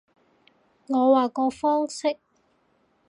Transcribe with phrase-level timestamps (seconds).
[0.87, 2.17] 我話個方式